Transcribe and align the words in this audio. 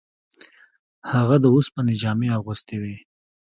هغه 1.11 1.35
د 1.43 1.45
اوسپنې 1.55 1.93
جامې 2.01 2.29
اغوستې 2.37 2.75
وې. 2.81 2.95